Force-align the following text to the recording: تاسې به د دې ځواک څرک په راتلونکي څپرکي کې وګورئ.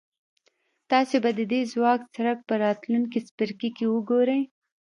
تاسې 0.91 1.15
به 1.23 1.29
د 1.37 1.41
دې 1.51 1.61
ځواک 1.73 2.01
څرک 2.15 2.37
په 2.47 2.53
راتلونکي 2.65 3.19
څپرکي 3.27 3.69
کې 3.77 3.85
وګورئ. 3.93 4.41